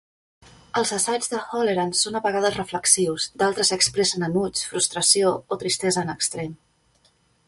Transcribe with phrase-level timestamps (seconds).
[0.79, 6.15] Els assaigs de Holleran són a vegades reflexius, d"altres expressen enuig, frustració o tristesa en
[6.15, 6.57] extrem.